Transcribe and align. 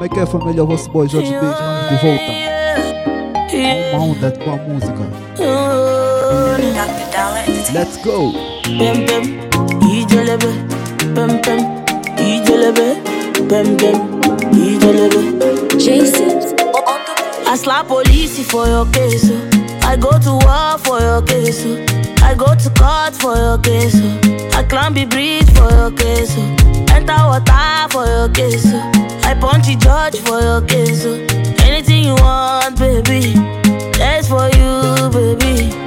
Como 0.00 0.10
é 0.10 0.14
que 0.14 0.18
é, 0.18 0.24
família? 0.24 0.64
Vosso 0.64 0.88
boy 0.88 1.06
Jorge 1.06 1.30
B. 1.30 1.40
De 1.40 1.96
volta. 2.02 2.32
Uma 3.92 4.02
onda 4.02 4.30
com 4.30 4.50
a 4.50 4.56
música. 4.56 5.06
Let's 7.74 7.98
go! 7.98 8.32
Pem, 8.62 9.04
pem, 9.04 9.38
ijelebe. 9.92 10.46
Pem, 11.14 11.36
pem, 11.42 11.60
ijelebe. 12.16 12.96
Pem, 13.46 13.76
pem, 13.76 13.92
ijelebe. 14.54 15.36
Jason. 15.76 16.56
I 17.46 17.56
slap 17.58 17.88
police 17.88 18.42
for 18.44 18.66
your 18.68 18.86
case. 18.92 19.30
Oh. 19.30 19.86
I 19.86 19.96
go 19.98 20.18
to 20.18 20.38
war 20.46 20.78
for 20.78 20.98
your 21.02 21.20
case. 21.24 21.66
Oh. 21.66 22.24
I 22.24 22.34
go 22.34 22.54
to 22.54 22.70
court 22.70 23.14
for 23.16 23.36
your 23.36 23.58
case. 23.58 23.96
Oh. 23.96 24.58
I 24.58 24.62
climb 24.62 24.94
the 24.94 25.04
bridge 25.04 25.50
for 25.50 25.70
your 25.70 25.90
case. 25.90 26.38
Enter 26.90 27.22
water 27.26 27.88
for 27.90 28.06
your 28.06 28.30
case. 28.30 29.09
I 29.30 29.34
punchy 29.34 29.76
judge 29.76 30.18
for 30.22 30.40
your 30.40 30.60
case. 30.62 31.04
Anything 31.62 32.02
you 32.02 32.14
want, 32.14 32.76
baby, 32.76 33.34
that's 33.96 34.26
for 34.26 34.48
you, 34.48 35.08
baby. 35.10 35.79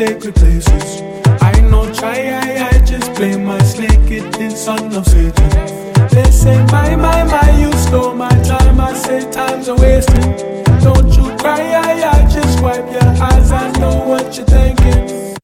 take 0.00 0.34
places. 0.34 1.02
I 1.42 1.52
know, 1.60 1.84
no 1.84 1.92
try, 1.92 2.20
I, 2.30 2.70
I 2.70 2.78
just 2.86 3.12
play 3.14 3.36
my 3.36 3.60
snake, 3.62 4.10
in 4.10 4.50
son 4.50 4.94
of 4.94 5.06
Satan. 5.06 5.50
They 6.08 6.30
say, 6.30 6.56
my, 6.72 6.96
my, 6.96 7.24
my, 7.24 7.50
you 7.60 7.70
stole 7.72 8.14
my 8.14 8.30
time. 8.42 8.80
I 8.80 8.94
say, 8.94 9.30
time's 9.30 9.68
a 9.68 9.74
wasting. 9.74 10.32
Don't 10.80 11.14
you 11.18 11.36
cry, 11.36 11.64
I, 11.86 11.92
I 12.16 12.18
just 12.30 12.62
wipe 12.62 12.90
your 12.90 13.10
eyes. 13.28 13.52
I 13.52 13.70
know 13.78 13.96
what 14.10 14.34
you're 14.36 14.46
thinking. 14.46 15.36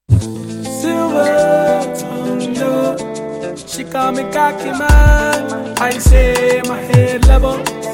Silver 0.81 1.95
tongue, 2.01 3.57
she 3.57 3.85
call 3.85 4.13
me 4.13 4.23
cocky 4.33 4.73
man. 4.81 5.75
I 5.79 5.98
say, 5.98 6.63
my 6.67 6.81
head 6.81 7.27
level. 7.27 7.86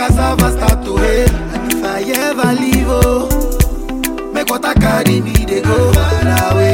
cassava 0.00 0.50
start 0.52 0.82
to 0.84 0.96
hail. 0.96 1.28
And 1.54 1.72
if 1.72 1.84
I 1.84 2.00
ever 2.26 2.50
leave, 2.60 2.88
oh, 2.88 3.28
make 4.32 4.48
what 4.48 4.64
I 4.64 4.72
carry 4.74 5.20
me, 5.20 5.32
they 5.32 5.60
go 5.60 5.92
far 5.92 6.52
away. 6.52 6.69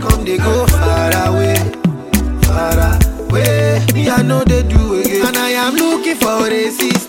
come 0.00 0.24
they 0.24 0.38
go 0.38 0.66
far 0.66 1.10
away, 1.28 1.56
far 2.42 2.78
away. 3.28 3.84
Me 3.94 4.08
I 4.08 4.22
know 4.22 4.44
they 4.44 4.62
do 4.62 5.00
again, 5.00 5.26
and 5.26 5.36
I 5.36 5.50
am 5.50 5.74
looking 5.74 6.16
for 6.16 6.46
a 6.48 6.70
sister. 6.70 7.08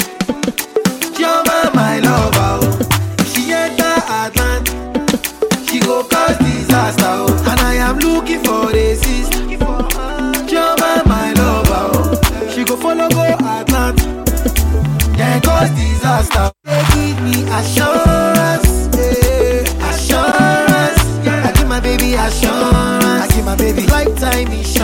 baby. 23.74 23.88
Lifetime 23.88 24.52
is 24.52 24.79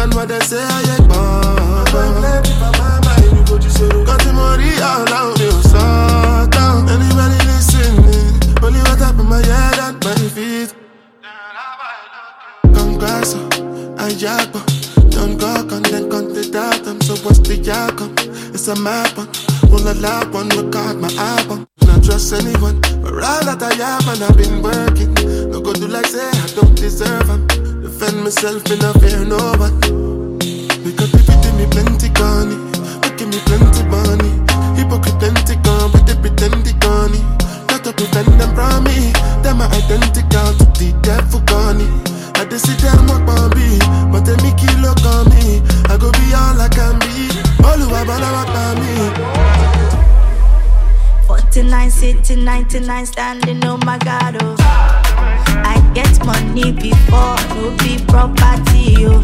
Understand 0.00 0.14
what 0.14 0.28
they 0.28 0.46
say 0.46 0.62
I 0.62 0.80
ain't 0.96 1.08
born. 1.08 1.60
Got 4.06 4.20
the 4.24 4.32
money 4.32 4.72
all 4.80 5.12
out 5.12 5.38
me 5.38 5.50
so 5.60 6.48
down. 6.48 6.88
Anybody 6.88 7.36
listening? 7.44 8.64
Only 8.64 8.80
what 8.80 9.02
up 9.02 9.18
in 9.18 9.26
my 9.26 9.44
head 9.44 9.78
and 9.78 10.02
my 10.02 10.14
feet. 10.32 10.74
Congrats, 12.72 13.34
I 13.98 14.14
jack 14.14 14.50
Don't 15.10 15.36
go 15.36 15.68
con 15.68 15.82
then 15.82 16.08
con 16.08 16.32
the 16.32 16.48
datum. 16.50 17.02
So 17.02 17.16
what's 17.16 17.40
the 17.40 17.60
outcome? 17.70 18.14
It's 18.54 18.68
a 18.68 18.76
map 18.76 19.18
on. 19.18 19.28
All 19.70 19.80
the 19.84 19.94
lap 20.00 20.34
on 20.34 20.48
record 20.48 20.96
my 20.96 21.12
album. 21.12 21.68
Not 21.82 22.02
trust 22.02 22.32
anyone. 22.32 22.80
But 23.02 23.12
all 23.12 23.44
that 23.44 23.62
I 23.62 23.74
have 23.74 24.08
and 24.08 24.22
I've 24.22 24.34
been 24.34 24.62
working. 24.62 25.12
No 25.50 25.60
go 25.60 25.74
do 25.74 25.88
like 25.88 26.06
say 26.06 26.26
I 26.26 26.46
don't 26.56 26.74
deserve 26.74 27.26
them. 27.26 27.79
Defend 28.00 28.24
myself, 28.24 28.64
me 28.70 28.76
not 28.78 28.98
fear 28.98 29.26
no 29.26 29.36
one. 29.60 29.78
Because 30.80 31.12
they 31.12 31.20
give 31.20 31.54
me 31.60 31.66
plenty 31.68 32.08
money, 32.16 32.56
making 33.04 33.28
me 33.28 33.36
plenty 33.44 33.84
money. 33.92 34.40
Hypocrite 34.72 35.20
uh, 35.20 35.28
plenty 35.28 35.56
gone, 35.60 35.92
but 35.92 36.06
they 36.06 36.16
pretend 36.16 36.64
they 36.64 36.72
gone. 36.80 37.12
Got 37.68 37.84
to 37.84 37.92
prevent 37.92 38.38
them 38.40 38.54
from 38.54 38.84
me. 38.84 39.12
Them 39.44 39.60
are 39.60 39.68
identical 39.68 40.48
to 40.56 40.64
the 40.80 40.96
devil 41.02 41.40
gone. 41.40 41.84
I 42.40 42.46
just 42.48 42.64
see 42.64 42.76
them 42.80 43.04
walk 43.04 43.28
on 43.36 43.52
me, 43.52 43.76
but 44.08 44.24
they 44.24 44.36
make 44.40 44.62
you 44.64 44.72
look 44.80 45.04
on 45.04 45.28
me. 45.36 45.60
I 45.92 46.00
go 46.00 46.08
be 46.10 46.32
all 46.32 46.56
I 46.56 46.72
can 46.72 46.96
be. 47.04 47.28
All 47.68 47.76
who 47.76 47.92
bad 47.92 48.24
walk 48.32 48.48
on 48.48 48.80
me. 48.80 48.96
49 51.26 51.90
sitting, 51.90 52.44
99 52.46 53.04
standing, 53.04 53.62
oh 53.66 53.76
my 53.76 53.98
god, 53.98 54.38
oh. 54.40 54.99
Get 55.94 56.24
money 56.24 56.72
before, 56.72 57.36
no 57.54 57.76
be 57.78 57.98
property, 58.06 58.94
oh. 59.06 59.22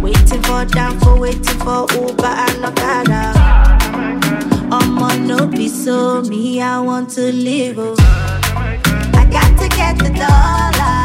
Waiting 0.00 0.42
for 0.42 0.64
Danfo, 0.64 1.18
waiting 1.18 1.58
for 1.58 1.86
Uber 1.92 2.24
and 2.24 2.64
Okada. 2.64 3.32
I'ma 4.70 5.14
no 5.16 5.46
be 5.46 5.68
so 5.68 6.22
me, 6.22 6.60
I 6.60 6.78
want 6.80 7.10
to 7.10 7.32
live, 7.32 7.78
oh. 7.78 7.96
I 7.98 9.26
got 9.30 9.58
to 9.60 9.68
get 9.76 9.98
the 9.98 10.10
dollar, 10.10 11.03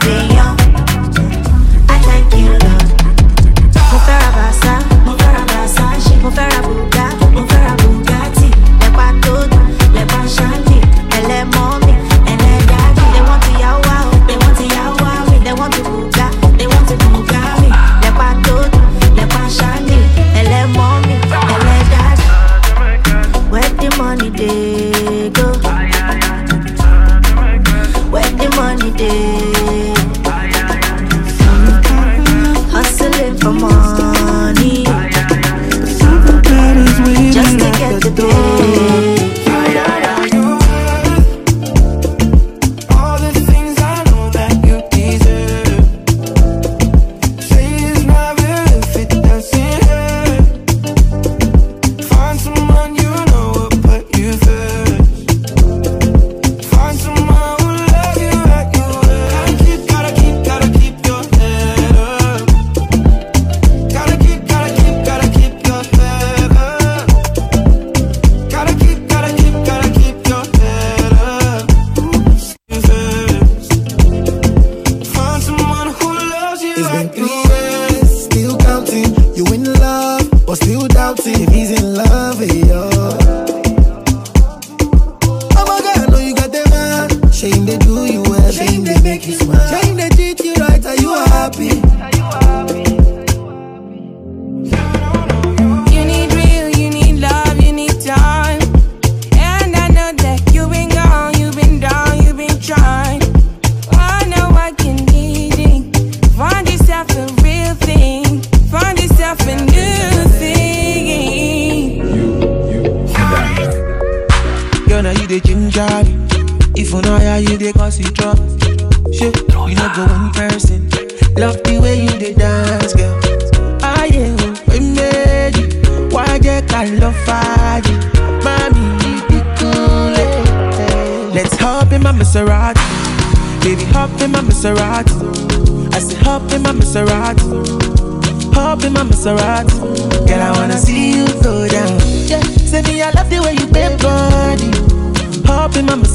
good. 0.00 0.27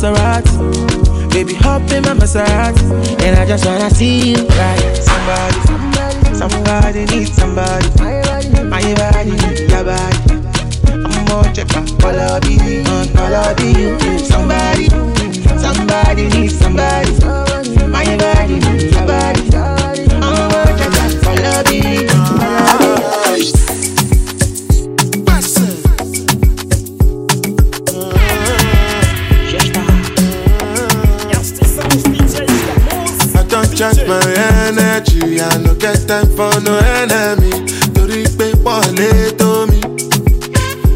Maserati. 0.04 1.30
Baby, 1.32 1.54
hop 1.54 1.82
in 1.92 2.04
my 2.04 2.14
Maserati. 2.14 2.84
And 3.24 3.38
I 3.40 3.46
just 3.46 3.66
wanna 3.66 3.90
see 3.90 4.32
you 4.32 4.48
right. 4.48 4.98
Somebody, 5.02 5.60
somebody 6.36 7.06
needs 7.06 7.32
somebody. 7.32 7.88
My 8.68 8.84
body, 9.00 9.32
your 9.72 9.84
body. 9.86 10.18
I'm 10.92 11.26
more 11.26 11.48
out 11.48 12.04
all 12.04 12.20
of 12.20 12.44
you, 12.50 12.84
all 13.18 13.34
of 13.34 13.60
you. 13.62 14.20
Somebody, 14.20 14.90
somebody 15.58 16.28
needs 16.28 16.60
somebody. 16.60 17.12
My 17.88 18.04
body, 18.18 18.60
your 18.60 19.06
body. 19.08 19.42
I'm 19.56 20.36
more 20.52 20.68
out 20.68 21.28
all 21.28 21.46
of 21.46 21.72
you, 21.72 22.13
I 35.24 35.58
no 35.64 35.74
get 35.76 36.06
time 36.08 36.28
for 36.36 36.52
no 36.62 36.78
enemy. 37.00 37.52
Torí 37.96 38.24
pé 38.38 38.48
pọ̀lẹ́ 38.64 39.32
tó 39.40 39.66
mi. 39.70 39.80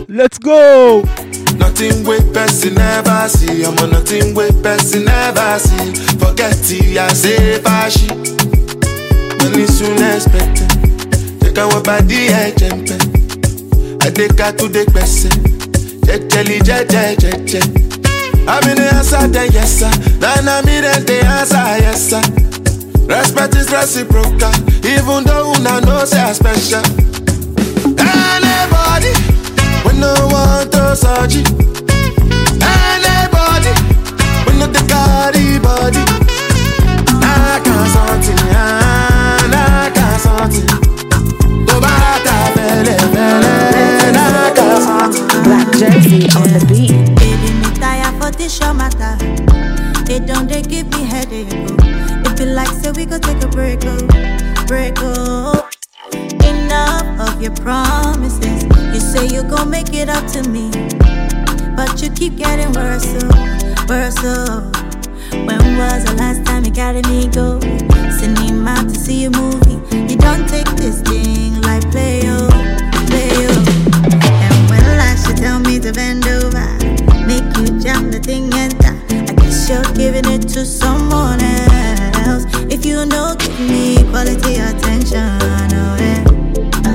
Let's 0.10 0.38
go. 0.40 1.04
Nothing 1.60 2.04
wey 2.06 2.22
person 2.34 2.74
never 2.76 3.30
see, 3.30 3.64
ọmọ 3.70 3.86
nothing 3.92 4.34
wey 4.36 4.52
person 4.64 5.06
never 5.06 5.60
see. 5.60 5.94
Forget 6.20 6.72
it, 6.72 6.98
I 6.98 7.14
say 7.14 7.60
fashi. 7.66 8.08
Money 9.40 9.66
soon 9.68 10.02
expected. 10.12 10.72
Káwọn 11.56 11.82
bá 11.88 11.98
dí 12.10 12.20
ẹ̀jẹ̀ 12.44 12.74
ń 12.76 12.80
pẹ́. 12.88 13.00
Adéka 14.06 14.52
tún 14.58 14.70
dé 14.76 14.84
gbẹ̀sẹ̀. 14.92 15.32
Jẹ́jẹ́lì 16.08 16.58
jẹ́jẹ́ 16.68 17.16
jẹ́jẹ́. 17.22 17.64
Àmì 18.54 18.72
ni 18.80 18.86
answer 18.98 19.28
then 19.34 19.48
yes 19.54 19.72
sir. 19.80 19.92
Nana 20.22 20.62
mi 20.66 20.76
then 20.86 21.04
dey 21.06 21.22
answer 21.22 21.78
yes 21.86 22.02
sir. 22.10 22.22
Respect 23.08 23.56
is 23.56 23.72
reciprocal, 23.72 24.52
even 24.86 25.24
though 25.24 25.54
una 25.56 25.80
know 25.82 26.04
say 26.06 26.20
I 26.20 26.34
special. 26.34 26.84
Anybody, 27.98 29.14
we 29.86 30.00
no 30.00 30.14
want 30.32 30.72
to 30.74 30.96
search 30.96 31.36
it. 31.38 31.77
We 52.98 53.06
go 53.06 53.20
take 53.20 53.44
a 53.44 53.48
break, 53.48 53.80
oh, 53.84 54.08
break, 54.66 54.96
oh. 54.98 55.70
Enough 56.44 57.30
of 57.30 57.39
your 57.39 57.54
promises. 57.58 58.63
You 58.92 59.00
say 59.00 59.27
you 59.27 59.44
gon' 59.44 59.70
make 59.70 59.94
it 59.94 60.10
up 60.10 60.25
to 60.32 60.50
me, 60.50 60.72
but 61.75 62.01
you 62.01 62.10
keep 62.10 62.38
getting 62.38 62.72
worse, 62.74 63.06
oh, 63.22 63.86
worse, 63.88 64.16
oh. 64.24 64.72
When 65.46 65.77
was 65.77 66.06
the 66.06 66.16
last 66.18 66.44
time 66.48 66.66
you 66.66 66.72
carried 66.72 67.08
me 67.08 67.27
go? 67.27 67.60
Cinema 68.18 68.84
to 68.89 68.96
see 69.00 69.25
a 69.25 69.30
movie. 69.30 69.77
You 70.12 70.18
don't 70.18 70.50
take 70.50 70.66
this 70.75 71.01
thing 71.01 71.62
like 71.62 71.84
play, 71.92 72.22
oh, 72.25 72.50
play, 73.06 73.30
oh. 73.46 73.66
And 74.42 74.70
when 74.72 74.82
last 74.98 75.30
you 75.30 75.36
tell 75.36 75.60
me 75.60 75.80
to 75.82 75.94
bend 75.94 76.25
over, 76.27 76.66
make 77.27 77.46
you 77.58 77.80
jump 77.80 78.12
the 78.12 78.20
thing 78.24 78.51
and 78.56 78.72
that. 78.82 78.98
I 79.30 79.34
guess 79.36 79.70
you're 79.70 79.84
giving 79.94 80.25
it 80.25 80.48
to 80.50 80.66
someone 80.66 81.42
else. 81.44 82.57
You 82.88 83.06
know, 83.06 83.36
give 83.38 83.60
me 83.60 83.98
quality 84.12 84.56
attention, 84.56 85.20
oh 85.20 85.98
yeah. 86.00 86.24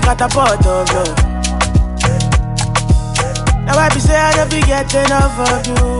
catapult 0.07 0.65
of 0.65 0.87
love. 0.95 1.17
Now 3.67 3.75
I 3.75 3.89
be 3.93 3.99
say 3.99 4.15
I 4.15 4.31
don't 4.37 4.49
be 4.49 4.61
get 4.61 4.87
enough 4.95 5.35
of 5.35 5.67
you. 5.67 5.99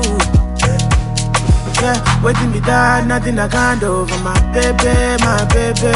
Yeah, 1.84 2.00
waiting 2.24 2.52
me 2.52 2.62
down, 2.62 3.10
nothing 3.10 3.38
I 3.38 3.50
can't 3.50 3.82
do 3.82 4.08
for 4.08 4.20
my 4.24 4.40
baby, 4.56 4.96
my 5.20 5.44
baby. 5.52 5.92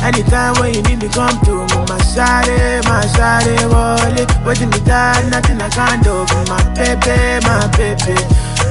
Anytime 0.00 0.54
when 0.58 0.72
you 0.72 0.82
need 0.88 1.02
me, 1.02 1.08
come 1.12 1.36
to 1.44 1.52
me, 1.68 1.78
my 1.84 2.00
shawty, 2.16 2.80
my 2.88 3.04
shawty, 3.12 3.60
wallet. 3.68 4.30
Waiting 4.46 4.70
me 4.70 4.80
down, 4.80 5.28
nothing 5.28 5.60
I 5.60 5.68
can't 5.68 6.02
do 6.02 6.24
for 6.32 6.44
my 6.48 6.64
baby, 6.72 7.44
my 7.44 7.68
baby. 7.76 8.16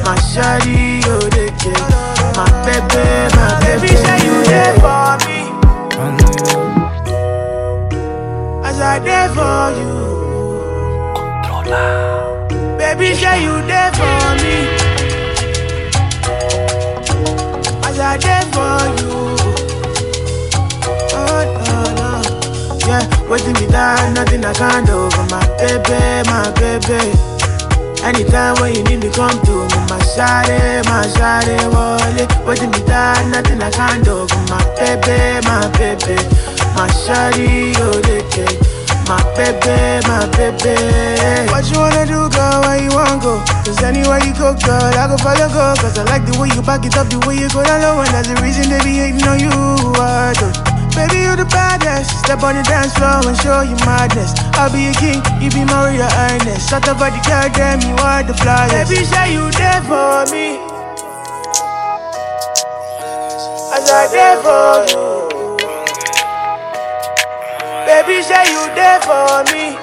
My 0.02 0.18
shawty, 0.34 1.06
oh, 1.06 1.30
they 1.30 1.54
get 1.62 1.86
my 2.34 2.50
baby, 2.66 3.06
my 3.38 3.54
baby. 3.62 3.88
Say 4.02 4.26
you 4.26 4.44
there 4.50 4.74
for 4.82 5.28
me. 5.30 5.31
I 8.82 9.00
there 9.00 9.30
for 9.30 9.72
you. 9.80 10.02
Baby, 12.78 13.14
say 13.16 13.44
you 13.44 13.62
there 13.68 13.92
for 13.94 14.36
me. 14.42 14.58
As 17.86 18.00
I 18.00 18.18
there 18.18 18.46
for 18.52 18.80
you. 18.98 19.16
Oh, 21.14 21.42
no, 21.66 21.78
no. 22.00 22.10
Yeah, 22.88 23.04
waiting 23.30 23.54
me 23.54 23.68
down, 23.68 24.14
nothing 24.14 24.44
I 24.44 24.54
can't 24.54 24.86
do 24.86 25.10
for 25.12 25.26
my 25.30 25.46
baby, 25.58 26.28
my 26.30 26.52
baby. 26.60 27.14
Anytime 28.04 28.56
when 28.60 28.74
you 28.76 28.84
need 28.84 29.04
me, 29.04 29.10
come 29.12 29.40
to 29.46 29.52
me, 29.52 29.80
my 29.90 30.00
shawty, 30.12 30.84
my 30.86 31.06
shawty, 31.16 31.56
wallet. 31.72 32.30
Waiting 32.48 32.72
me 32.72 32.80
down, 32.88 33.30
nothing 33.32 33.62
I 33.62 33.70
can't 33.70 34.04
do 34.04 34.28
for 34.28 34.44
my 34.50 34.64
baby, 34.76 35.46
my 35.48 35.70
baby. 35.78 36.18
My 36.76 36.88
shawty, 36.88 37.76
oh, 37.78 38.02
get 38.02 38.71
my 39.08 39.22
baby, 39.36 40.06
my 40.08 40.26
baby. 40.38 40.76
What 41.52 41.66
you 41.70 41.80
wanna 41.80 42.06
do, 42.06 42.30
girl? 42.30 42.62
Where 42.66 42.82
you 42.82 42.92
wanna 42.92 43.22
go? 43.22 43.42
Cause 43.66 43.82
anywhere 43.84 44.20
you 44.24 44.34
go, 44.34 44.54
girl, 44.58 44.92
I 44.94 45.08
go 45.08 45.18
follow, 45.18 45.48
go. 45.50 45.74
Cause 45.82 45.98
I 45.98 46.04
like 46.06 46.26
the 46.26 46.38
way 46.40 46.50
you 46.54 46.62
back 46.62 46.86
it 46.86 46.96
up, 46.98 47.10
the 47.10 47.20
way 47.28 47.38
you 47.38 47.50
go 47.50 47.64
down 47.64 47.82
low. 47.82 48.00
And 48.02 48.10
that's 48.14 48.28
the 48.28 48.38
reason 48.42 48.70
they 48.70 48.80
be 48.84 48.98
hating 49.02 49.24
on 49.28 49.40
you. 49.40 49.52
Uh, 49.98 50.32
I 50.32 50.34
do. 50.38 50.48
Baby, 50.96 51.24
you 51.24 51.36
the 51.36 51.48
baddest. 51.48 52.12
Step 52.20 52.44
on 52.44 52.56
the 52.56 52.64
dance 52.64 52.94
floor 52.94 53.24
and 53.24 53.38
show 53.40 53.62
you 53.62 53.76
madness. 53.88 54.34
I'll 54.60 54.72
be 54.72 54.92
a 54.92 54.94
king, 54.94 55.24
you 55.42 55.50
be 55.50 55.64
Maria 55.66 56.08
Ernest. 56.30 56.70
Shut 56.70 56.88
up, 56.88 57.00
the 57.00 57.10
girl, 57.28 57.48
damn, 57.56 57.80
you 57.82 57.96
are 58.04 58.24
the 58.24 58.34
flyest. 58.34 58.90
Baby, 58.90 59.06
say 59.06 59.34
you 59.34 59.50
there 59.52 59.82
for 59.88 60.26
me. 60.32 60.60
As 63.72 63.90
I 63.90 64.08
there 64.12 64.38
for 64.44 64.92
you. 64.92 65.11
Baby, 67.92 68.22
say 68.24 68.48
you 68.54 68.74
there 68.74 69.02
for 69.02 69.44
me. 69.52 69.81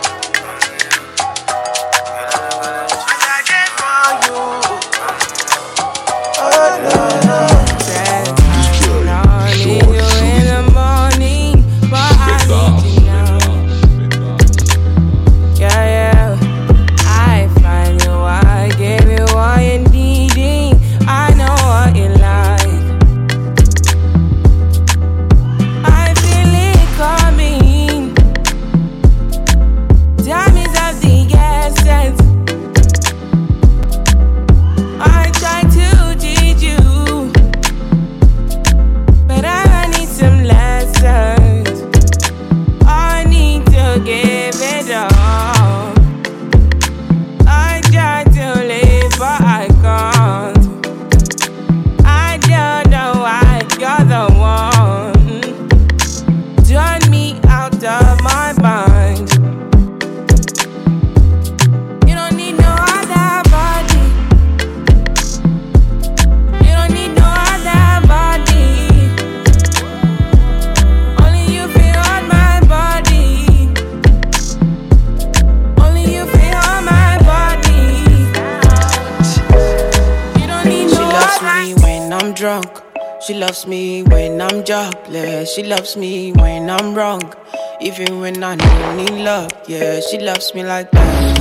Loves 85.89 85.97
me 85.97 86.33
when 86.33 86.69
I'm 86.69 86.95
wrong. 86.95 87.23
Even 87.81 88.21
when 88.21 88.43
I 88.45 88.57
don't 88.57 88.97
need 88.99 89.25
love. 89.25 89.51
Yeah, 89.67 90.01
she 90.01 90.19
loves 90.19 90.55
me 90.55 90.63
like 90.63 90.91
that. 90.91 91.39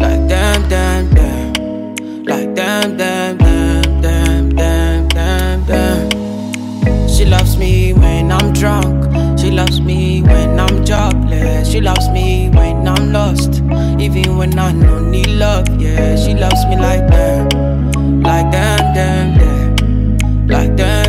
Like 0.00 0.26
damn, 0.26 0.68
damn, 0.68 1.14
damn. 1.14 2.24
Like 2.24 2.54
damn, 2.56 2.96
damn, 2.96 3.36
damn, 3.38 4.00
damn, 4.00 4.50
damn, 4.50 5.08
damn, 5.08 5.64
damn. 5.64 7.08
She 7.08 7.24
loves 7.24 7.56
me 7.56 7.92
when 7.92 8.32
I'm 8.32 8.52
drunk. 8.52 9.38
She 9.38 9.52
loves 9.52 9.80
me 9.80 10.22
when 10.22 10.58
I'm 10.58 10.84
jobless. 10.84 11.70
She 11.70 11.80
loves 11.80 12.08
me 12.08 12.50
when 12.54 12.88
I'm 12.88 13.12
lost. 13.12 13.62
Even 14.00 14.38
when 14.38 14.58
I 14.58 14.72
don't 14.72 15.12
need 15.12 15.28
love. 15.28 15.68
Yeah, 15.80 16.16
she 16.16 16.34
loves 16.34 16.64
me 16.66 16.76
like 16.76 17.06
that. 17.14 17.54
Like 18.26 18.50
damn, 18.50 18.94
damn, 18.94 19.38
damn. 19.38 20.46
Like 20.48 20.74
damn, 20.74 21.07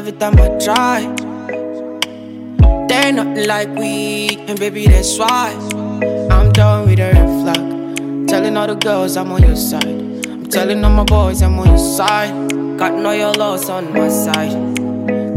every 0.00 0.12
time 0.12 0.34
I 0.38 0.48
try. 0.64 1.00
They're 2.88 3.12
nothing 3.12 3.46
like 3.46 3.68
we, 3.68 4.38
and 4.48 4.58
baby, 4.58 4.86
that's 4.86 5.18
why 5.18 5.52
I'm 6.30 6.50
done 6.52 6.86
with 6.86 6.96
the 6.96 7.12
red 7.12 7.28
flag. 7.42 8.26
Telling 8.26 8.56
all 8.56 8.66
the 8.66 8.76
girls 8.76 9.18
I'm 9.18 9.30
on 9.30 9.42
your 9.42 9.56
side. 9.56 9.84
I'm 9.84 10.46
telling 10.46 10.82
all 10.84 10.90
my 10.90 11.04
boys 11.04 11.42
I'm 11.42 11.58
on 11.58 11.68
your 11.68 11.76
side. 11.76 12.32
Got 12.78 12.94
know 12.94 13.12
your 13.12 13.34
loss 13.34 13.68
on 13.68 13.92
my 13.92 14.08
side. 14.08 14.56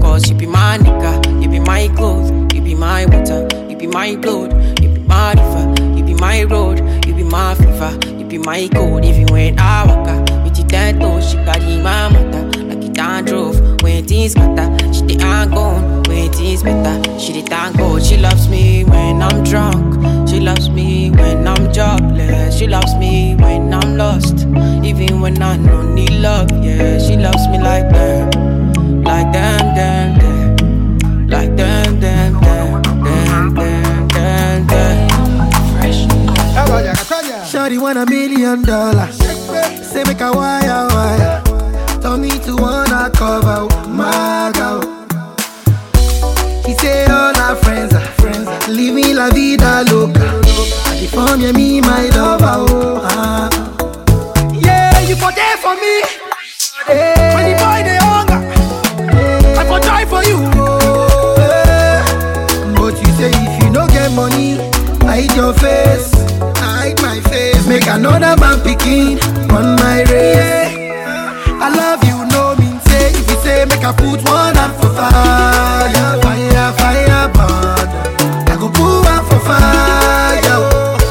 Cause 0.01 0.29
you 0.29 0.35
be 0.37 0.45
my 0.45 0.77
nigga, 0.77 1.43
you 1.43 1.49
be 1.49 1.59
my 1.59 1.89
clothes, 1.97 2.31
you 2.55 2.61
be 2.61 2.73
my 2.73 3.05
water, 3.07 3.41
you 3.69 3.75
be 3.75 3.87
my 3.87 4.15
blood, 4.15 4.53
you 4.81 4.87
be 4.87 5.01
my 5.01 5.33
river, 5.33 5.97
you 5.97 6.05
be 6.05 6.13
my 6.13 6.43
road, 6.43 6.79
you 7.05 7.13
be 7.13 7.23
my 7.23 7.53
fever, 7.55 7.99
you 8.17 8.25
be 8.25 8.37
my 8.37 8.69
code. 8.69 9.03
Even 9.03 9.25
when 9.25 9.59
I 9.59 9.85
walk 9.87 10.07
with 10.45 10.57
your 10.57 10.93
toes, 10.99 11.31
she 11.31 11.35
carry 11.43 11.81
my 11.81 12.07
mother 12.07 12.52
done 13.03 13.25
drove. 13.25 13.83
When 13.83 14.05
things 14.05 14.35
matter, 14.35 14.93
she 14.93 15.01
the 15.01 15.23
ain't 15.23 15.51
gone. 15.51 16.03
When 16.03 16.31
things 16.31 16.63
better, 16.63 17.19
she 17.19 17.33
the 17.33 17.41
thank 17.41 17.77
God. 17.77 18.01
She 18.03 18.17
loves 18.17 18.47
me 18.47 18.83
when 18.85 19.21
I'm 19.21 19.43
drunk. 19.43 20.29
She 20.29 20.39
loves 20.39 20.69
me 20.69 21.11
when 21.11 21.47
I'm 21.47 21.71
jobless. 21.73 22.57
She 22.57 22.67
loves 22.67 22.95
me 22.95 23.35
when 23.35 23.73
I'm 23.73 23.97
lost. 23.97 24.47
Even 24.89 25.21
when 25.21 25.41
I 25.41 25.57
don't 25.57 25.95
need 25.95 26.11
love, 26.11 26.49
yeah, 26.63 26.97
she 26.99 27.15
loves 27.17 27.47
me 27.49 27.57
like 27.59 27.89
that. 27.89 28.35
Like 29.09 29.31
damn, 29.33 29.75
damn, 29.75 30.19
damn. 30.19 31.27
Like 31.27 31.55
damn, 31.55 31.99
damn, 31.99 32.39
damn, 32.39 32.81
damn, 33.03 33.53
damn, 33.53 34.07
damn, 34.07 34.67
damn. 34.67 35.51
Fresh. 35.77 37.51
Shorty 37.51 37.77
want 37.77 37.97
a 37.97 38.05
million 38.05 38.61
dollars. 38.63 39.17
Say 39.91 40.03
make 40.05 40.21
a 40.21 40.31
wire 40.31 40.87
wire. 40.87 41.42
Tell 42.03 42.17
me 42.17 42.29
to 42.39 42.53
wanna 42.57 43.09
cover 43.15 43.65
my 43.87 44.51
girl. 44.53 44.81
He 46.65 46.73
say 46.75 47.05
all 47.05 47.33
our 47.39 47.55
friends 47.55 47.93
are 47.93 48.01
friends. 48.19 48.49
Living 48.67 49.15
la 49.15 49.29
vida 49.29 49.83
loca. 49.89 50.19
California, 50.83 51.53
me 51.53 51.79
my 51.79 52.09
lover. 52.09 52.65
Oh, 52.67 52.99
ah. 53.03 53.49
Yeah, 54.53 54.99
you 55.07 55.15
for 55.15 55.31
there 55.31 55.55
for 55.63 55.75
me. 55.75 56.03
When 57.35 57.45
the 57.47 57.55
boy 57.63 57.79
they 57.87 57.99
hunger, 58.03 58.41
I 59.57 59.63
for 59.65 59.79
try 59.79 60.03
for 60.03 60.23
you. 60.25 60.37
Oh. 60.59 62.03
But 62.75 62.99
you 62.99 63.13
say 63.15 63.31
if 63.31 63.63
you 63.63 63.69
no 63.69 63.87
get 63.87 64.11
money, 64.11 64.57
hide 65.07 65.33
your 65.37 65.53
face. 65.53 66.11
Hide 66.59 67.01
my 67.01 67.21
face. 67.31 67.65
Make 67.65 67.87
another 67.87 68.35
man 68.41 68.59
picking 68.59 69.21
on 69.51 69.77
my 69.77 70.03
race. 70.11 70.82
I 71.63 71.69
love 71.69 72.03
you, 72.03 72.25
no 72.35 72.55
mean 72.59 72.77
say. 72.91 73.07
If 73.15 73.23
you 73.31 73.37
say 73.39 73.63
make 73.63 73.85
I 73.85 73.93
put 73.95 74.19
one 74.27 74.53
hand 74.53 74.75
for 74.75 74.91
fire, 74.91 76.19
fire, 76.19 76.73
fire, 76.75 77.31
burn. 77.31 77.87
I 78.51 78.55
go 78.59 78.67
put 78.67 79.07
one 79.07 79.23
for 79.31 79.39
fire. 79.47 80.59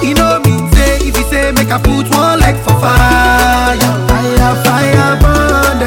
You 0.04 0.12
know 0.12 0.40
mean 0.44 0.70
say. 0.72 1.00
If 1.08 1.16
you 1.16 1.24
say 1.32 1.52
make 1.52 1.72
I 1.72 1.80
put 1.80 2.04
one 2.12 2.38
leg 2.40 2.56
for 2.60 2.76
fire, 2.76 3.80
fire, 4.12 4.54
fire, 4.60 5.16
burn. 5.24 5.80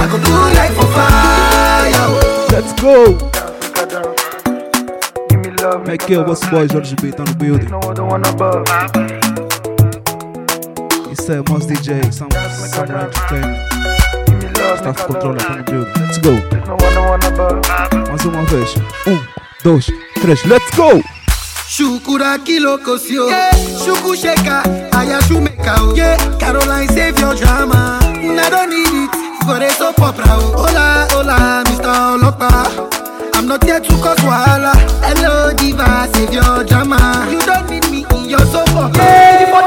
I 0.00 0.08
go 0.10 0.16
put 0.24 0.48
leg 0.56 0.72
for 0.72 0.88
fire. 0.96 2.08
Let's 2.56 2.72
go! 2.80 3.20
Michael, 5.84 6.24
what's 6.24 6.40
the 6.40 6.48
boy? 6.50 6.66
Jorge 6.72 6.96
B 6.96 7.12
tá 7.12 7.22
no 7.22 7.34
building. 7.34 7.68
Isso 11.12 11.32
é 11.32 11.42
Moss 11.50 11.66
DJ, 11.66 12.10
Sam 12.10 12.28
Summer 12.30 13.02
Entertainment. 13.02 13.95
Staff 14.74 15.06
Controller 15.06 15.38
tá 15.38 15.56
no 15.56 15.62
building. 15.64 15.92
Let's 16.00 16.18
go! 16.18 16.32
Mais 18.08 18.24
uma 18.24 18.42
vez. 18.44 18.74
Um, 19.06 19.20
dois, 19.62 19.86
três, 20.20 20.44
let's 20.46 20.70
go! 20.76 21.02
Shukura 21.68 22.38
kiloko 22.38 22.96
sio 22.98 23.28
Shuku 23.84 24.16
sheka 24.16 24.62
Aya 24.96 25.20
shumeka 25.22 25.74
oh 25.80 25.94
Yeah 25.96 26.16
Caroline 26.38 26.88
save 26.88 27.18
your 27.18 27.34
drama 27.34 27.98
I 28.02 28.48
don't 28.48 28.70
need 28.70 28.86
it 28.86 29.10
For 29.44 29.58
a 29.60 29.68
soap 29.70 30.00
opera 30.00 30.24
oh 30.28 30.54
Hola 30.56 31.08
hola 31.10 31.64
Mr. 31.66 31.92
Olopa 32.14 32.50
I'm 33.34 33.46
not 33.48 33.64
here 33.64 33.80
to 33.80 33.92
cause 34.00 34.16
wahala 34.20 34.72
Hello 35.02 35.52
diva 35.54 36.08
Save 36.14 36.32
your 36.32 36.64
drama 36.64 37.26
You 37.30 37.40
don't 37.40 37.68
need 37.68 37.90
me 37.90 38.06
in 38.14 38.30
your 38.30 38.46
soap 38.46 38.70
opera 38.76 39.02
Yeah 39.02 39.65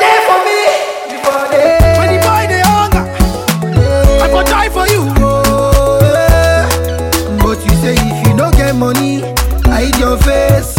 I 4.48 4.70
for 4.70 4.86
for 4.86 4.88
you 4.88 5.02
oh, 5.20 6.00
yeah. 6.02 6.68
But 7.44 7.60
you 7.66 7.72
say 7.82 7.96
if 7.98 8.28
you 8.28 8.34
no 8.36 8.52
get 8.52 8.76
money 8.76 9.22
Hide 9.66 9.98
your 10.00 10.18
face 10.18 10.76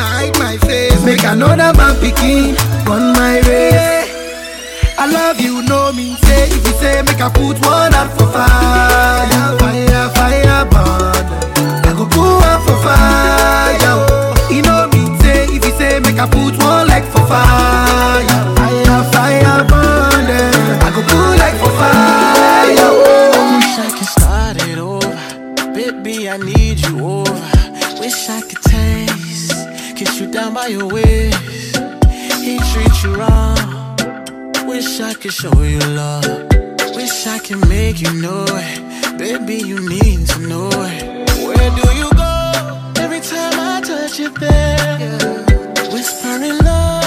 Hide 0.00 0.36
my 0.38 0.56
face 0.58 1.02
Make 1.04 1.24
another 1.24 1.76
man 1.76 1.94
picking 2.00 2.56
On 2.88 3.12
my 3.12 3.40
way. 3.46 4.08
I 4.98 5.06
love 5.10 5.40
you, 5.40 5.62
no 5.62 5.92
mean 5.92 6.16
say 6.24 6.44
If 6.48 6.66
you 6.66 6.72
say 6.80 7.02
make 7.02 7.20
I 7.20 7.28
put 7.28 7.58
one 7.66 7.92
hand 7.92 8.10
for 8.18 8.26
fire 8.32 9.58
Fire, 9.58 10.08
fire, 10.16 10.64
burn 10.70 11.12
I 11.84 11.92
go 11.96 12.04
put 12.06 12.34
one 12.40 12.60
for 12.66 12.78
fire. 12.84 13.96
You 14.50 14.62
know 14.62 14.88
mean 14.92 15.18
say 15.20 15.44
If 15.46 15.64
you 15.64 15.72
say 15.76 15.98
make 16.00 16.18
I 16.18 16.26
put 16.28 16.56
one 16.62 16.86
leg 16.88 17.04
for 17.04 17.24
Fire, 17.26 17.91
by 30.52 30.66
your 30.66 30.86
waist. 30.86 31.76
He 32.42 32.58
treats 32.58 33.02
you 33.04 33.14
wrong. 33.14 33.56
Wish 34.66 35.00
I 35.00 35.14
could 35.14 35.32
show 35.32 35.62
you 35.62 35.78
love. 35.78 36.24
Wish 36.94 37.26
I 37.26 37.38
could 37.38 37.66
make 37.68 38.00
you 38.00 38.12
know 38.20 38.44
it. 38.48 39.18
Baby, 39.18 39.56
you 39.56 39.78
need 39.88 40.26
to 40.28 40.38
know 40.40 40.68
it. 40.68 41.02
Where 41.46 41.70
do 41.80 41.86
you 42.00 42.10
go? 42.24 42.34
Every 42.96 43.20
time 43.20 43.54
I 43.58 43.80
touch 43.84 44.18
you 44.18 44.30
there. 44.30 44.98
Whispering 45.92 46.58
love, 46.58 47.01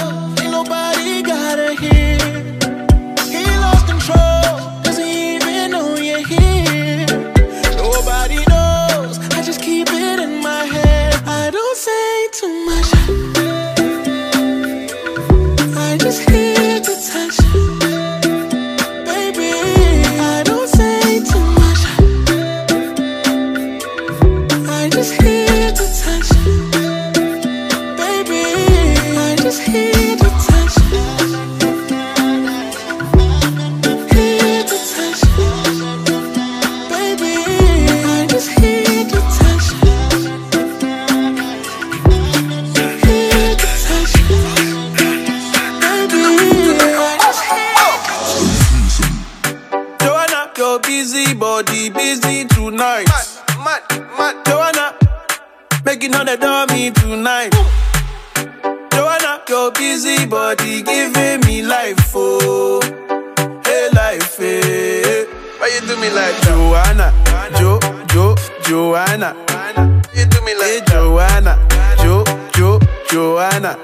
Joanna. 73.46 73.78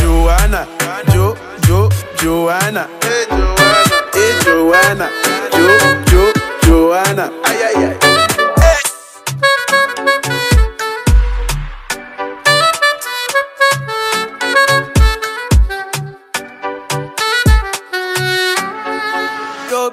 Joanna. 0.00 0.66
Jo, 1.12 1.36
Jo, 1.66 1.88
Joanna. 2.20 2.88
Hey, 3.02 3.24
Joanna. 3.30 3.96
Hey, 4.12 4.32
Joanna. 4.44 5.08
Jo, 5.54 5.68
Jo, 6.10 6.32
Joanna. 6.66 7.30
Ay, 7.44 7.62
ay, 7.62 7.84
ay. 7.84 9.00
Your 19.70 19.90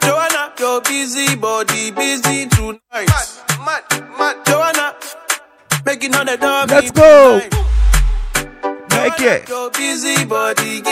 Joanna, 0.00 0.52
your 0.60 0.80
busy 0.82 1.34
body 1.34 1.90
busy 1.90 2.27
go. 6.98 7.40
Make 8.90 9.20
it. 9.20 9.48
Your 9.48 9.70
busy 9.70 10.24
body 10.24 10.82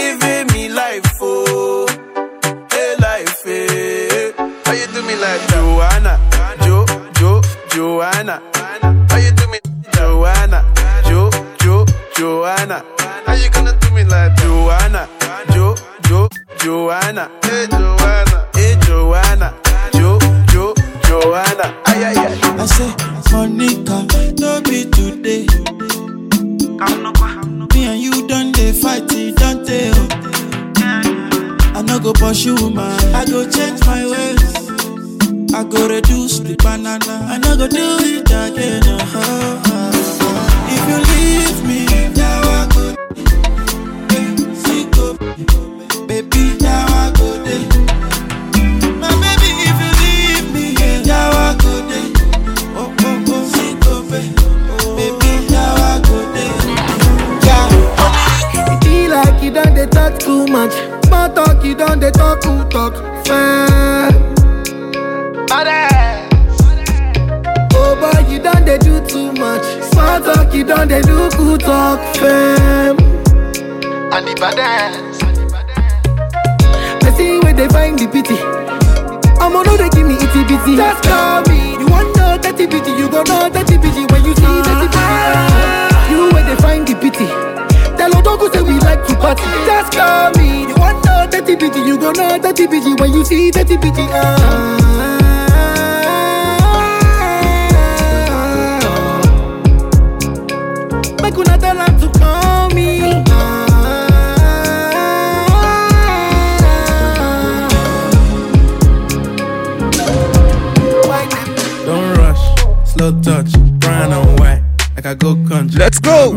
slow 112.96 113.20
touch, 113.20 113.52
brown 113.78 114.12
and 114.12 114.40
white. 114.40 114.62
Like 114.94 115.06
I 115.06 115.14
go 115.14 115.34
country. 115.48 115.78
Let's 115.78 115.98
go. 115.98 116.32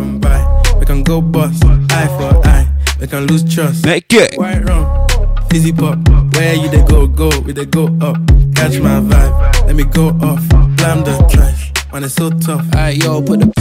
We 0.80 0.86
can 0.86 1.04
go 1.04 1.22
bust, 1.22 1.64
eye 1.66 2.08
for 2.18 2.48
eye. 2.48 2.68
We 3.00 3.08
can 3.08 3.28
lose 3.28 3.44
trust. 3.44 3.86
Make 3.86 4.12
it. 4.14 4.38
White 4.38 4.64
rum, 4.66 5.08
fizzy 5.50 5.72
pop. 5.72 5.98
Where 6.36 6.56
you 6.56 6.70
they 6.70 6.84
go, 6.84 7.08
go, 7.08 7.30
we 7.46 7.54
they 7.54 7.66
go 7.66 7.86
up. 8.02 8.18
Catch 8.56 8.80
my 8.80 9.00
vibe, 9.00 9.68
let 9.68 9.76
me 9.76 9.84
go 9.86 10.10
off. 10.22 10.48
Blam 10.78 11.04
the 11.04 11.16
trash, 11.32 11.72
man, 11.94 12.04
it's 12.04 12.16
so 12.16 12.30
tough. 12.30 12.66
Alright, 12.76 12.98
yo, 12.98 13.22
put 13.22 13.40
the. 13.40 13.54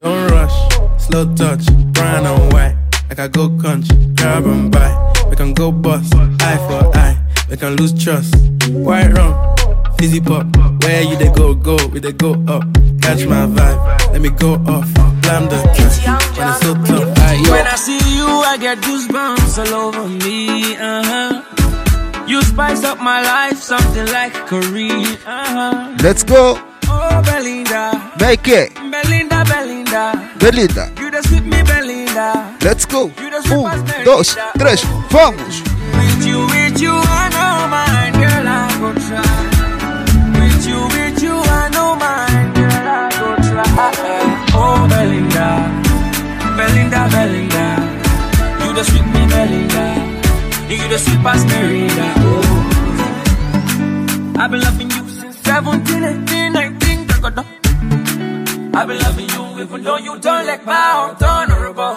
Don't 0.00 0.30
rush, 0.30 0.56
slow 0.98 1.32
touch, 1.34 1.64
brown 1.92 2.26
and 2.26 2.52
white. 2.52 2.81
Like 3.12 3.18
I 3.18 3.28
go 3.28 3.50
country, 3.58 3.94
grab 4.14 4.46
and 4.46 4.72
buy. 4.72 5.12
We 5.28 5.36
can 5.36 5.52
go 5.52 5.70
bust, 5.70 6.14
eye 6.14 6.56
for 6.66 6.96
eye. 6.96 7.14
We 7.50 7.58
can 7.58 7.76
lose 7.76 7.92
trust. 7.92 8.34
White 8.70 9.12
rum, 9.12 9.34
fizzy 9.98 10.18
pop. 10.18 10.46
Where 10.82 11.02
you 11.02 11.16
they 11.16 11.30
go, 11.30 11.52
go, 11.52 11.76
we 11.88 12.00
they 12.00 12.12
go 12.12 12.32
up. 12.48 12.64
Catch 13.02 13.26
my 13.26 13.44
vibe, 13.44 14.12
let 14.12 14.22
me 14.22 14.30
go 14.30 14.54
off. 14.54 14.88
Blam 15.20 15.44
the 15.50 15.60
trash, 15.76 16.38
when 16.38 16.48
it's 16.48 16.60
so 16.62 16.72
tough. 16.88 17.18
Aight, 17.18 17.44
yo. 17.44 17.52
When 17.52 17.66
I 17.66 17.76
see 17.76 18.00
you, 18.16 18.26
I 18.26 18.56
get 18.56 18.78
goosebumps 18.78 19.58
all 19.58 19.74
over 19.88 20.08
me. 20.08 20.74
Uh 20.76 21.04
huh. 21.04 22.26
You 22.26 22.40
spice 22.40 22.82
up 22.82 22.98
my 22.98 23.20
life, 23.20 23.58
something 23.58 24.06
like 24.06 24.32
Korean. 24.46 25.18
Uh 25.26 25.52
huh. 25.52 25.96
Let's 26.02 26.22
go. 26.22 26.58
Oh, 26.88 27.22
Belinda, 27.26 28.12
Make 28.20 28.48
it. 28.48 28.74
Belinda, 28.74 29.44
Belinda. 29.44 30.30
Belinda. 30.38 30.92
You 30.98 31.10
just 31.10 31.30
with 31.30 31.44
me, 31.44 31.62
Belinda. 31.62 31.81
Let's 32.14 32.84
go. 32.84 33.04
Um, 33.04 34.04
dos, 34.04 34.36
três, 34.58 34.82
vamos. 35.08 35.62
With 35.96 36.26
you, 36.26 36.44
with 36.46 36.78
you, 36.78 36.92
I 36.92 37.30
know 37.32 37.66
mine, 37.72 38.12
girl, 38.12 38.46
I 38.46 38.68
go 38.78 38.92
try. 38.92 39.22
With 40.38 40.66
you, 40.68 40.88
with 40.88 41.22
you, 41.22 41.32
I 41.32 41.70
know 41.72 41.96
mine, 41.96 42.52
girl, 42.52 42.86
I 42.86 43.08
go 43.18 43.34
try. 43.48 43.64
Oh, 44.52 44.86
Belinda, 44.90 45.70
Belinda, 46.54 47.08
Belinda. 47.08 47.80
You 48.60 48.72
the 48.74 48.84
sweet 48.84 49.06
me, 49.06 49.26
Belinda. 49.32 49.84
You 50.68 50.88
the 50.88 50.98
sweet 50.98 51.22
past 51.22 51.46
Merida. 51.46 52.12
Oh, 52.18 52.42
I've 54.38 54.50
been 54.50 54.60
loving 54.60 54.90
you 54.90 55.08
since 55.08 55.38
17, 55.38 56.04
18, 56.04 56.52
19, 56.52 57.06
da, 57.06 57.14
da, 57.20 57.30
da. 57.30 57.42
I've 58.74 58.86
been 58.86 58.98
loving 58.98 59.28
you 59.30 59.41
even 59.60 59.82
though 59.82 59.98
you 59.98 60.18
don't 60.18 60.46
like 60.46 60.64
my 60.64 61.14
honorable. 61.20 61.96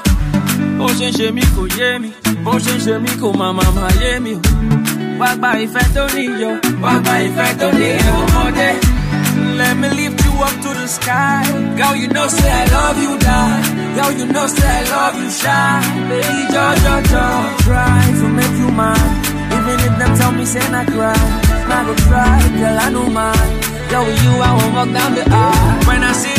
bó 0.77 0.87
ṣe 0.97 1.07
ń 1.09 1.13
ṣe 1.17 1.27
mí 1.35 1.41
kò 1.55 1.63
yé 1.77 1.89
mi 2.01 2.09
bó 2.43 2.51
ṣe 2.63 2.73
ń 2.75 2.79
ṣe 2.85 2.95
mí 3.03 3.11
kò 3.21 3.27
má 3.39 3.47
má 3.57 3.63
má 3.77 3.87
yé 4.01 4.19
mi 4.19 4.33
o. 4.35 4.39
wá 5.19 5.29
gba 5.39 5.49
ìfẹ́ 5.63 5.85
tó 5.95 6.03
níyọ 6.15 6.51
wá 6.83 6.93
gba 7.03 7.13
ìfẹ́ 7.27 7.49
tó 7.59 7.67
níyọ 7.79 8.13
ọmọdé. 8.23 8.69
Let 9.59 9.75
me 9.77 9.87
lift 9.89 10.19
you 10.25 10.33
up 10.47 10.55
to 10.63 10.69
the 10.79 10.87
sky. 10.87 11.43
Girl, 11.77 11.95
you 11.95 12.07
know 12.09 12.27
say 12.27 12.51
I 12.51 12.65
love 12.75 12.97
you, 13.03 13.13
die. 13.19 13.61
Girl, 13.95 14.11
you 14.19 14.25
know 14.33 14.47
say 14.47 14.67
I 14.79 14.83
love 14.95 15.15
you, 15.21 15.29
shy. 15.31 15.79
Baby, 16.09 16.43
jo, 16.53 16.65
jo, 16.83 16.95
jo. 17.11 17.25
Try 17.63 18.03
to 18.19 18.25
make 18.39 18.55
you 18.61 18.69
mine. 18.81 19.11
Even 19.55 19.77
if 19.87 19.93
them 19.99 20.11
tell 20.19 20.31
me 20.33 20.45
say 20.45 20.65
not 20.71 20.87
cry. 20.87 21.15
I 21.75 21.77
go 21.87 21.93
try, 22.07 22.35
girl, 22.59 22.79
I 22.85 22.89
know 22.95 23.07
mine. 23.17 23.51
Girl, 23.89 24.03
with 24.05 24.23
you, 24.25 24.33
I 24.47 24.51
won't 24.57 24.73
walk 24.75 24.89
down 24.97 25.11
the 25.15 25.23
aisle. 25.23 25.87
When 25.87 26.03
I 26.03 26.11
see 26.21 26.35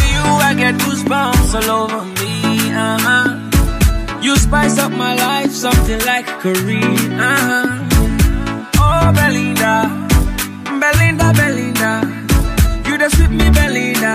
I 0.49 0.55
get 0.55 0.75
goosebumps 0.77 1.55
all 1.55 1.71
over 1.83 2.05
me. 2.21 2.35
Uh-huh. 2.73 4.21
You 4.23 4.37
spice 4.37 4.79
up 4.79 4.93
my 4.93 5.15
life, 5.15 5.53
something 5.53 6.01
like 6.05 6.27
Korean. 6.41 7.21
Uh-huh. 7.21 7.83
Oh, 8.79 9.13
Belinda, 9.19 9.75
Belinda, 10.83 11.33
Belinda. 11.41 11.93
You 12.89 12.99
the 12.99 13.09
sweet 13.11 13.31
me, 13.31 13.51
Belinda. 13.51 14.15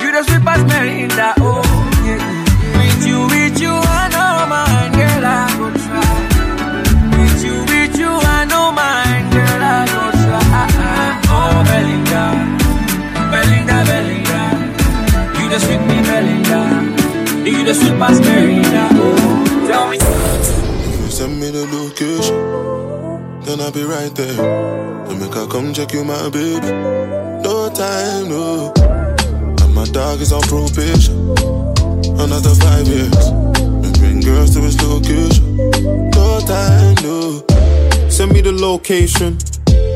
You 0.00 0.10
the 0.12 0.22
sweet 0.26 0.42
past 0.44 0.64
Merinda. 0.66 1.34
Oh, 1.38 1.62
yeah. 2.06 2.22
With 2.78 3.06
you, 3.06 3.20
with 3.32 3.60
you, 3.60 3.74
the 17.72 17.74
sweet 17.74 17.98
past 17.98 18.20
Marina. 18.22 18.88
Oh, 18.92 19.66
tell 19.66 19.88
me. 19.88 19.96
If 19.98 21.00
you 21.00 21.10
send 21.10 21.40
me 21.40 21.50
the 21.50 21.66
location, 21.66 22.36
then 23.42 23.60
I'll 23.60 23.72
be 23.72 23.84
right 23.84 24.14
there. 24.14 24.40
And 25.08 25.20
make 25.20 25.36
I 25.36 25.46
come 25.46 25.72
check 25.72 25.92
you, 25.92 26.04
my 26.04 26.28
baby. 26.30 26.66
No 27.42 27.70
time, 27.72 28.28
no. 28.28 28.72
And 29.62 29.74
my 29.74 29.84
dog 29.86 30.20
is 30.20 30.32
on 30.32 30.42
probation. 30.42 31.16
Another 32.18 32.54
five 32.54 32.86
years. 32.86 33.26
And 33.84 33.98
bring 33.98 34.20
girls 34.20 34.54
to 34.54 34.60
his 34.60 34.80
location. 34.82 35.56
No 36.10 36.40
time, 36.46 36.96
no. 37.02 37.44
Send 38.08 38.32
me 38.32 38.40
the 38.40 38.52
location. 38.52 39.38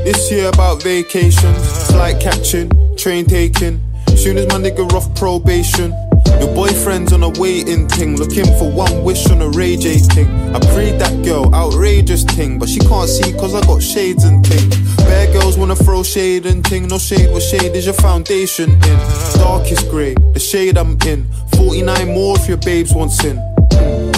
This 0.05 0.31
year 0.31 0.49
about 0.49 0.83
vacations, 0.83 1.89
flight 1.89 2.21
catching, 2.21 2.71
train 2.97 3.27
taking. 3.27 3.86
Soon 4.17 4.39
as 4.39 4.47
my 4.49 4.59
nigga 4.59 4.91
off 4.93 5.15
probation. 5.15 5.95
Your 6.41 6.55
boyfriend's 6.55 7.13
on 7.13 7.23
a 7.23 7.29
waiting 7.41 7.89
thing, 7.89 8.17
looking 8.17 8.47
for 8.59 8.71
one 8.71 9.05
wish 9.05 9.29
on 9.31 9.41
a 9.41 9.49
Ray 9.49 9.77
J 9.77 9.99
thing. 9.99 10.29
I 10.55 10.59
prayed 10.75 10.99
that 10.99 11.25
girl, 11.25 11.55
outrageous 11.55 12.25
thing, 12.25 12.59
but 12.59 12.69
she 12.69 12.79
can't 12.81 13.09
see 13.09 13.33
cause 13.33 13.55
I 13.55 13.61
got 13.63 13.83
shades 13.83 14.25
and 14.25 14.45
thing. 14.45 14.69
Bad 14.97 15.33
girls 15.33 15.57
wanna 15.57 15.77
throw 15.77 16.03
shade 16.03 16.47
and 16.47 16.67
thing, 16.67 16.89
no 16.89 16.99
shade, 16.99 17.31
what 17.31 17.43
shade 17.43 17.75
is 17.75 17.87
your 17.87 17.95
foundation 17.95 18.71
in? 18.71 18.99
Darkest 19.39 19.89
grey, 19.89 20.15
the 20.33 20.41
shade 20.41 20.77
I'm 20.77 20.99
in. 21.07 21.27
49 21.57 22.13
more 22.13 22.37
if 22.37 22.49
your 22.49 22.59
babes 22.59 22.93
want 22.93 23.13
sin. 23.13 23.39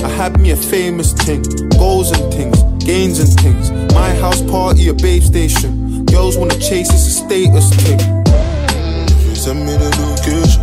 I 0.04 0.08
had 0.08 0.40
me 0.40 0.50
a 0.50 0.56
famous 0.56 1.12
thing, 1.12 1.42
goals 1.70 2.11
and 2.11 2.32
things, 2.32 2.62
gains 2.84 3.20
and 3.20 3.32
things. 3.40 3.70
My 3.92 4.14
house 4.14 4.42
party, 4.50 4.88
a 4.88 4.94
babe 4.94 5.22
station. 5.22 6.04
Girls 6.06 6.37
wanna 6.37 6.58
chase, 6.58 6.88
it's 6.90 7.06
a 7.06 7.11
status 7.11 7.70
thing. 7.84 8.17
Send 9.48 9.64
me 9.64 9.72
the 9.72 9.88
location, 10.04 10.61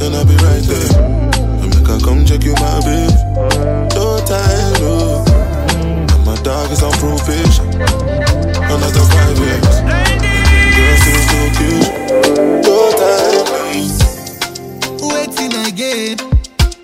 then 0.00 0.14
I'll 0.16 0.24
be 0.24 0.32
right 0.40 0.64
there. 0.64 0.96
And 1.60 1.68
make 1.76 1.84
I 1.84 2.00
come 2.00 2.24
check 2.24 2.42
you, 2.42 2.54
my 2.54 2.80
baby. 2.80 3.12
No 3.92 4.16
time, 4.24 4.80
no. 4.80 5.20
And 6.08 6.24
my 6.24 6.36
dog 6.40 6.72
is 6.72 6.82
on 6.82 6.92
probation. 6.96 7.68
Another 8.64 9.04
five 9.12 9.36
years. 9.36 9.76
And 9.84 10.48
bring 10.48 10.72
girls 10.72 11.04
to 11.04 11.10
his 11.12 11.28
location. 11.36 12.64
No 12.64 12.96
time, 12.96 13.44
no. 14.96 15.12
Waiting 15.12 15.52
again. 15.68 16.16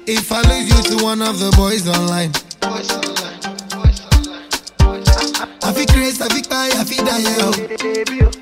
If 0.07 0.29
I 0.31 0.43
lose 0.45 0.69
you 0.69 0.77
to 0.93 1.03
one 1.03 1.23
of 1.23 1.41
the 1.41 1.51
boys 1.57 1.89
online. 1.89 2.33
Boys 2.61 2.93
online. 2.93 3.41
I 5.63 5.73
feel 5.73 5.87
crazy, 5.87 6.23
I 6.23 6.29
feel 6.29 6.45
cry, 6.45 6.69
I 6.69 6.85
feel 6.85 7.03
die, 7.03 8.37
yo. 8.37 8.42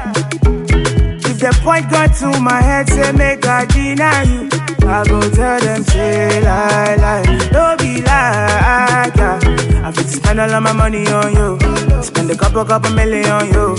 The 1.41 1.49
point 1.63 1.89
got 1.89 2.13
to 2.17 2.39
my 2.39 2.61
head, 2.61 2.87
say 2.87 3.11
make 3.13 3.45
I 3.47 3.65
deny 3.65 4.23
you. 4.23 4.47
I 4.87 5.03
go 5.07 5.19
tell 5.31 5.59
them, 5.59 5.83
say 5.83 6.39
lie, 6.41 6.95
lie. 6.95 7.23
Don't 7.51 7.79
be 7.79 7.97
like, 7.97 9.15
yeah. 9.17 9.39
I 9.83 9.91
fit 9.91 10.07
spend 10.07 10.39
all 10.39 10.51
of 10.53 10.61
my 10.61 10.71
money 10.71 11.07
on 11.07 11.33
you. 11.33 12.03
Spend 12.03 12.29
a 12.29 12.37
couple, 12.37 12.63
couple 12.65 12.91
million 12.91 13.25
on 13.31 13.47
you. 13.47 13.75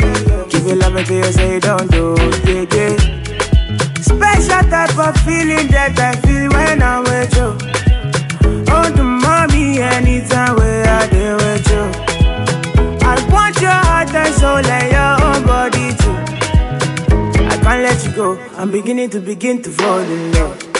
Give 0.50 0.66
you 0.66 0.74
love 0.74 0.96
until 0.96 1.24
you 1.24 1.32
say 1.32 1.60
don't 1.60 1.88
do, 1.88 2.16
yeah, 2.46 2.66
yeah. 2.74 2.96
Special 4.02 4.62
type 4.68 4.98
of 4.98 5.16
feeling 5.22 5.68
that 5.68 5.96
I 5.98 6.16
feel 6.22 6.50
when 6.50 6.82
I'm 6.82 7.04
with 7.04 7.32
you. 7.36 7.54
Oh, 8.74 8.90
the 8.90 9.04
mommy, 9.04 9.78
anytime 9.78 10.56
where 10.56 10.86
I'm 18.22 18.70
beginning 18.70 19.10
to 19.10 19.20
begin 19.20 19.62
to 19.62 19.70
fall 19.70 19.98
in 19.98 20.32
love. 20.32 20.71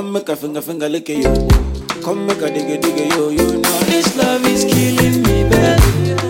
Come 0.00 0.12
make 0.12 0.30
a 0.30 0.34
finger 0.34 0.62
finger 0.62 0.88
lick 0.88 1.10
yo. 1.10 1.30
Come 2.02 2.26
make 2.26 2.40
a 2.40 2.48
digga 2.48 2.80
digga 2.80 3.04
yo. 3.10 3.28
You 3.28 3.60
know 3.60 3.80
this 3.80 4.16
love 4.16 4.46
is 4.46 4.64
killing 4.64 5.20
me, 5.22 5.44
baby. 5.50 6.29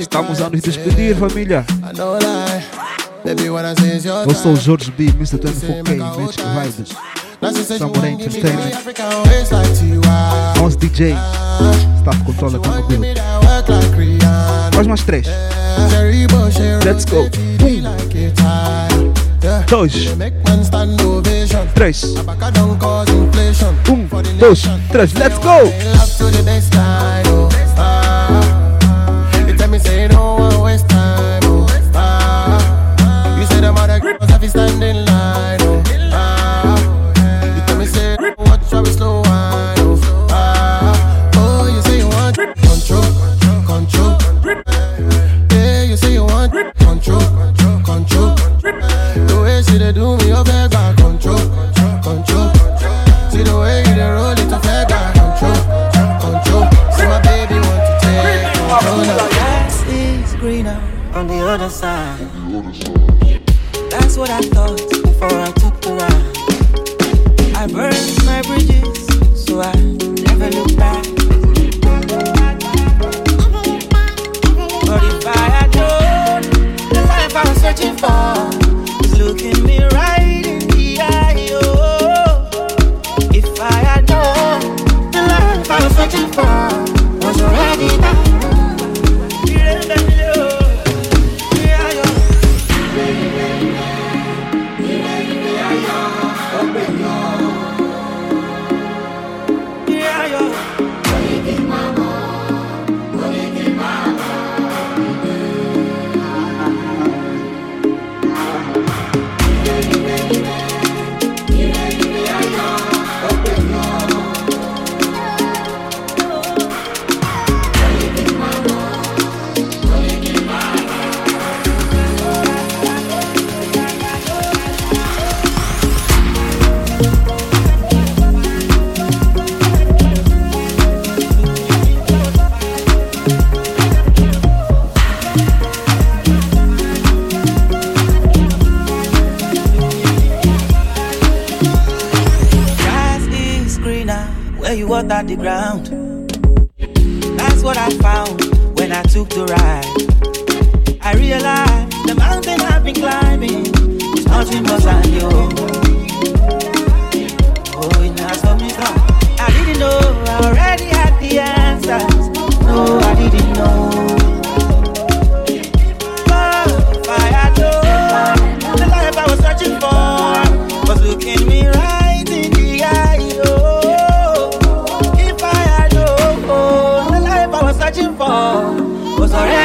Estamos 0.00 0.40
a 0.40 0.50
nos 0.50 0.60
despedir, 0.60 1.14
família. 1.14 1.64
Eu 4.26 4.34
sou 4.34 4.54
o 4.54 4.56
Jorge 4.56 4.90
B, 4.90 5.04
Mr. 5.04 5.38
24K, 5.38 5.96
Magic 5.96 6.42
Riders. 6.42 6.88
Samurai 7.78 8.10
Entertainment. 8.10 8.72
Nosso 10.60 10.76
DJ. 10.78 11.14
Staff 11.98 12.24
Controller 12.24 12.60
tá 12.60 12.70
no 12.70 12.82
build. 12.88 13.06
Faz 14.72 14.86
mais 14.88 15.04
três. 15.04 15.26
Let's 16.84 17.04
go. 17.04 17.30
Um. 17.62 17.82
Dois. 19.68 19.92
Três. 21.74 22.02
Um, 22.04 22.14
dois, 24.38 24.62
três. 24.90 25.12
Let's 25.14 25.38
go. 25.38 25.70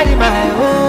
Already 0.05 0.19
my 0.19 0.51
own. 0.51 0.84